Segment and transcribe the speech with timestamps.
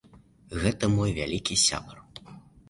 [0.63, 1.97] Гэта мой вялікі сябар.